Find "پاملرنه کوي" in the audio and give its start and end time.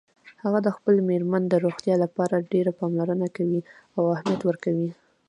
2.79-3.61